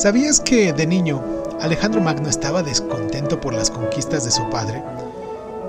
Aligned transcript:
¿Sabías 0.00 0.40
que 0.40 0.72
de 0.72 0.86
niño 0.86 1.22
Alejandro 1.60 2.00
Magno 2.00 2.30
estaba 2.30 2.62
descontento 2.62 3.38
por 3.38 3.52
las 3.52 3.70
conquistas 3.70 4.24
de 4.24 4.30
su 4.30 4.48
padre? 4.48 4.82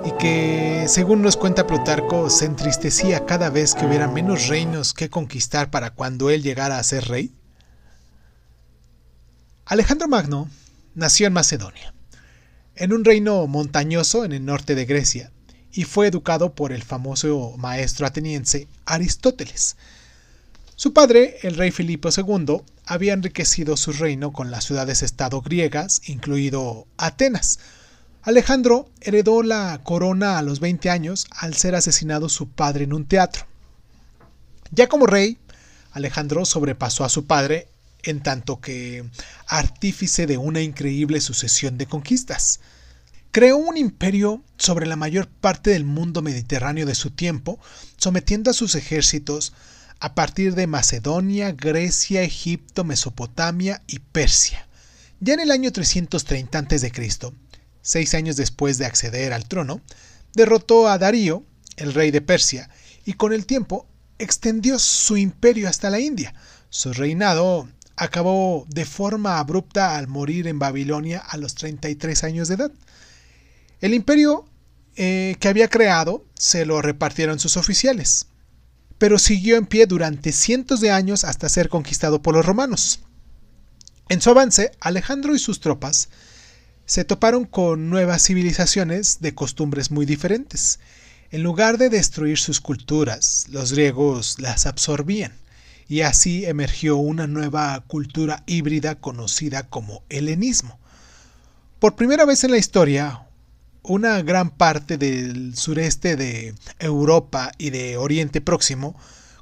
Y 0.05 0.11
que, 0.17 0.85
según 0.87 1.21
nos 1.21 1.35
cuenta 1.35 1.67
Plutarco, 1.67 2.29
se 2.29 2.45
entristecía 2.45 3.25
cada 3.25 3.49
vez 3.49 3.73
que 3.75 3.85
hubiera 3.85 4.07
menos 4.07 4.47
reinos 4.47 4.93
que 4.93 5.09
conquistar 5.09 5.69
para 5.69 5.89
cuando 5.89 6.29
él 6.29 6.43
llegara 6.43 6.79
a 6.79 6.83
ser 6.83 7.09
rey? 7.09 7.33
Alejandro 9.65 10.07
Magno 10.07 10.49
nació 10.95 11.27
en 11.27 11.33
Macedonia, 11.33 11.93
en 12.77 12.93
un 12.93 13.03
reino 13.03 13.45
montañoso 13.47 14.23
en 14.23 14.31
el 14.31 14.45
norte 14.45 14.75
de 14.75 14.85
Grecia, 14.85 15.29
y 15.73 15.83
fue 15.83 16.07
educado 16.07 16.53
por 16.53 16.71
el 16.71 16.83
famoso 16.83 17.55
maestro 17.57 18.07
ateniense 18.07 18.69
Aristóteles. 18.85 19.75
Su 20.77 20.93
padre, 20.93 21.35
el 21.43 21.57
rey 21.57 21.71
Filipo 21.71 22.07
II, 22.15 22.61
había 22.91 23.13
enriquecido 23.13 23.77
su 23.77 23.93
reino 23.93 24.33
con 24.33 24.51
las 24.51 24.65
ciudades-estado 24.65 25.41
griegas, 25.41 26.01
incluido 26.07 26.87
Atenas. 26.97 27.59
Alejandro 28.21 28.89
heredó 28.99 29.43
la 29.43 29.79
corona 29.81 30.37
a 30.37 30.41
los 30.41 30.59
20 30.59 30.89
años 30.89 31.25
al 31.29 31.53
ser 31.53 31.73
asesinado 31.75 32.27
su 32.27 32.49
padre 32.49 32.83
en 32.83 32.91
un 32.91 33.05
teatro. 33.05 33.45
Ya 34.71 34.89
como 34.89 35.05
rey, 35.05 35.37
Alejandro 35.93 36.43
sobrepasó 36.43 37.05
a 37.05 37.09
su 37.09 37.25
padre 37.27 37.69
en 38.03 38.21
tanto 38.21 38.59
que 38.59 39.05
artífice 39.47 40.27
de 40.27 40.37
una 40.37 40.59
increíble 40.59 41.21
sucesión 41.21 41.77
de 41.77 41.85
conquistas. 41.85 42.59
Creó 43.31 43.55
un 43.55 43.77
imperio 43.77 44.43
sobre 44.57 44.85
la 44.85 44.97
mayor 44.97 45.29
parte 45.29 45.69
del 45.69 45.85
mundo 45.85 46.21
mediterráneo 46.21 46.85
de 46.85 46.95
su 46.95 47.11
tiempo, 47.11 47.57
sometiendo 47.95 48.51
a 48.51 48.53
sus 48.53 48.75
ejércitos 48.75 49.53
a 50.01 50.15
partir 50.15 50.55
de 50.55 50.65
Macedonia, 50.65 51.51
Grecia, 51.51 52.23
Egipto, 52.23 52.83
Mesopotamia 52.83 53.83
y 53.85 53.99
Persia. 53.99 54.67
Ya 55.19 55.35
en 55.35 55.41
el 55.41 55.51
año 55.51 55.71
330 55.71 56.57
a.C., 56.57 56.91
seis 57.83 58.13
años 58.15 58.35
después 58.35 58.79
de 58.79 58.87
acceder 58.87 59.31
al 59.31 59.47
trono, 59.47 59.79
derrotó 60.33 60.87
a 60.87 60.97
Darío, 60.97 61.43
el 61.77 61.93
rey 61.93 62.09
de 62.09 62.21
Persia, 62.21 62.69
y 63.05 63.13
con 63.13 63.31
el 63.31 63.45
tiempo 63.45 63.87
extendió 64.17 64.79
su 64.79 65.17
imperio 65.17 65.69
hasta 65.69 65.91
la 65.91 65.99
India. 65.99 66.33
Su 66.71 66.93
reinado 66.93 67.69
acabó 67.95 68.65
de 68.69 68.85
forma 68.85 69.37
abrupta 69.37 69.97
al 69.97 70.07
morir 70.07 70.47
en 70.47 70.57
Babilonia 70.57 71.19
a 71.19 71.37
los 71.37 71.53
33 71.53 72.23
años 72.23 72.47
de 72.47 72.55
edad. 72.55 72.71
El 73.81 73.93
imperio 73.93 74.45
eh, 74.95 75.35
que 75.39 75.47
había 75.47 75.67
creado 75.67 76.25
se 76.33 76.65
lo 76.65 76.81
repartieron 76.81 77.37
sus 77.37 77.55
oficiales, 77.55 78.27
pero 79.01 79.17
siguió 79.17 79.57
en 79.57 79.65
pie 79.65 79.87
durante 79.87 80.31
cientos 80.31 80.79
de 80.79 80.91
años 80.91 81.23
hasta 81.23 81.49
ser 81.49 81.69
conquistado 81.69 82.21
por 82.21 82.35
los 82.35 82.45
romanos. 82.45 82.99
En 84.09 84.21
su 84.21 84.29
avance, 84.29 84.73
Alejandro 84.79 85.33
y 85.33 85.39
sus 85.39 85.59
tropas 85.59 86.09
se 86.85 87.03
toparon 87.03 87.45
con 87.45 87.89
nuevas 87.89 88.21
civilizaciones 88.21 89.17
de 89.19 89.33
costumbres 89.33 89.89
muy 89.89 90.05
diferentes. 90.05 90.79
En 91.31 91.41
lugar 91.41 91.79
de 91.79 91.89
destruir 91.89 92.37
sus 92.37 92.61
culturas, 92.61 93.47
los 93.49 93.71
griegos 93.71 94.35
las 94.37 94.67
absorbían, 94.67 95.33
y 95.87 96.01
así 96.01 96.45
emergió 96.45 96.97
una 96.97 97.25
nueva 97.25 97.83
cultura 97.87 98.43
híbrida 98.45 98.99
conocida 98.99 99.67
como 99.67 100.03
helenismo. 100.09 100.79
Por 101.79 101.95
primera 101.95 102.25
vez 102.25 102.43
en 102.43 102.51
la 102.51 102.59
historia, 102.59 103.25
una 103.83 104.21
gran 104.21 104.51
parte 104.51 104.97
del 104.97 105.55
sureste 105.55 106.15
de 106.15 106.53
Europa 106.79 107.51
y 107.57 107.71
de 107.71 107.97
Oriente 107.97 108.41
Próximo 108.41 108.95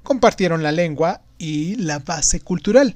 compartieron 0.04 0.64
la 0.64 0.72
lengua 0.72 1.22
y 1.38 1.76
la 1.76 2.00
base 2.00 2.40
cultural. 2.40 2.96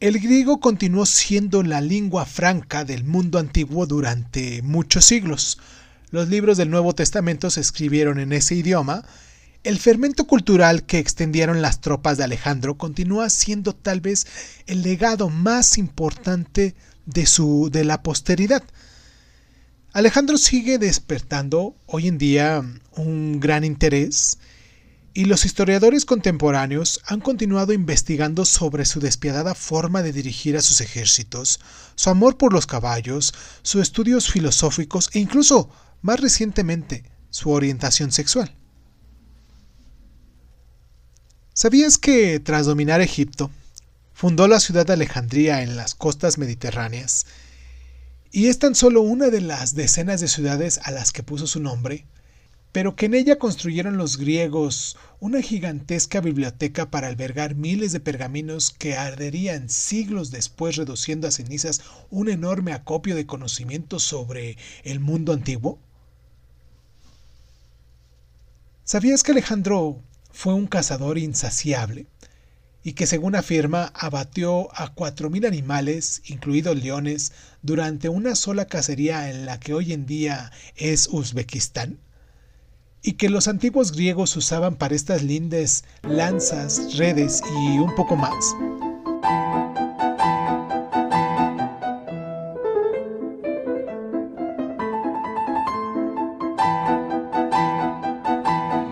El 0.00 0.18
griego 0.18 0.60
continuó 0.60 1.06
siendo 1.06 1.62
la 1.62 1.80
lengua 1.80 2.26
franca 2.26 2.84
del 2.84 3.04
mundo 3.04 3.38
antiguo 3.38 3.86
durante 3.86 4.62
muchos 4.62 5.04
siglos. 5.06 5.58
Los 6.10 6.28
libros 6.28 6.56
del 6.56 6.70
Nuevo 6.70 6.94
Testamento 6.94 7.50
se 7.50 7.60
escribieron 7.60 8.18
en 8.18 8.32
ese 8.32 8.54
idioma. 8.54 9.04
El 9.64 9.78
fermento 9.78 10.26
cultural 10.26 10.84
que 10.84 10.98
extendieron 10.98 11.62
las 11.62 11.80
tropas 11.80 12.18
de 12.18 12.24
Alejandro 12.24 12.76
continúa 12.76 13.30
siendo 13.30 13.74
tal 13.74 14.00
vez 14.00 14.26
el 14.66 14.82
legado 14.82 15.30
más 15.30 15.78
importante 15.78 16.74
de, 17.06 17.26
su, 17.26 17.70
de 17.72 17.84
la 17.84 18.02
posteridad. 18.02 18.62
Alejandro 19.96 20.36
sigue 20.36 20.76
despertando 20.76 21.74
hoy 21.86 22.06
en 22.06 22.18
día 22.18 22.62
un 22.96 23.40
gran 23.40 23.64
interés 23.64 24.36
y 25.14 25.24
los 25.24 25.46
historiadores 25.46 26.04
contemporáneos 26.04 27.00
han 27.06 27.22
continuado 27.22 27.72
investigando 27.72 28.44
sobre 28.44 28.84
su 28.84 29.00
despiadada 29.00 29.54
forma 29.54 30.02
de 30.02 30.12
dirigir 30.12 30.54
a 30.58 30.60
sus 30.60 30.82
ejércitos, 30.82 31.60
su 31.94 32.10
amor 32.10 32.36
por 32.36 32.52
los 32.52 32.66
caballos, 32.66 33.32
sus 33.62 33.80
estudios 33.80 34.30
filosóficos 34.30 35.08
e 35.14 35.18
incluso, 35.18 35.70
más 36.02 36.20
recientemente, 36.20 37.02
su 37.30 37.50
orientación 37.50 38.12
sexual. 38.12 38.54
¿Sabías 41.54 41.96
que 41.96 42.38
tras 42.38 42.66
dominar 42.66 43.00
Egipto, 43.00 43.50
fundó 44.12 44.46
la 44.46 44.60
ciudad 44.60 44.84
de 44.84 44.92
Alejandría 44.92 45.62
en 45.62 45.74
las 45.74 45.94
costas 45.94 46.36
mediterráneas 46.36 47.24
y 48.36 48.48
es 48.48 48.58
tan 48.58 48.74
solo 48.74 49.00
una 49.00 49.30
de 49.30 49.40
las 49.40 49.74
decenas 49.74 50.20
de 50.20 50.28
ciudades 50.28 50.78
a 50.82 50.90
las 50.90 51.10
que 51.10 51.22
puso 51.22 51.46
su 51.46 51.58
nombre, 51.58 52.04
pero 52.70 52.94
que 52.94 53.06
en 53.06 53.14
ella 53.14 53.38
construyeron 53.38 53.96
los 53.96 54.18
griegos 54.18 54.98
una 55.20 55.40
gigantesca 55.40 56.20
biblioteca 56.20 56.90
para 56.90 57.08
albergar 57.08 57.54
miles 57.54 57.92
de 57.92 58.00
pergaminos 58.00 58.70
que 58.70 58.94
arderían 58.94 59.70
siglos 59.70 60.30
después 60.30 60.76
reduciendo 60.76 61.26
a 61.26 61.30
cenizas 61.30 61.80
un 62.10 62.28
enorme 62.28 62.74
acopio 62.74 63.16
de 63.16 63.24
conocimiento 63.24 63.98
sobre 63.98 64.58
el 64.84 65.00
mundo 65.00 65.32
antiguo? 65.32 65.78
¿Sabías 68.84 69.22
que 69.22 69.32
Alejandro 69.32 70.02
fue 70.30 70.52
un 70.52 70.66
cazador 70.66 71.16
insaciable? 71.16 72.06
Y 72.86 72.92
que 72.92 73.08
según 73.08 73.34
afirma 73.34 73.90
abatió 73.96 74.68
a 74.72 74.94
4.000 74.94 75.48
animales, 75.48 76.22
incluidos 76.26 76.80
leones, 76.80 77.32
durante 77.60 78.08
una 78.08 78.36
sola 78.36 78.66
cacería 78.66 79.28
en 79.28 79.44
la 79.44 79.58
que 79.58 79.74
hoy 79.74 79.92
en 79.92 80.06
día 80.06 80.52
es 80.76 81.08
Uzbekistán? 81.10 81.98
y 83.02 83.14
que 83.14 83.28
los 83.28 83.48
antiguos 83.48 83.90
griegos 83.92 84.36
usaban 84.36 84.76
para 84.76 84.94
estas 84.94 85.22
lindes 85.24 85.84
lanzas, 86.02 86.96
redes 86.96 87.42
y 87.60 87.78
un 87.78 87.94
poco 87.96 88.16
más. 88.16 88.34